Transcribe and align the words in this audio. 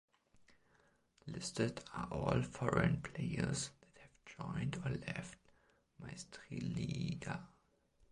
Listed 1.27 1.81
are 1.93 2.07
all 2.07 2.41
foreign 2.41 3.01
players 3.03 3.69
that 3.81 4.01
have 4.01 4.23
joined 4.25 4.81
or 4.83 4.89
left 5.05 5.37
Meistriliiga. 6.01 7.43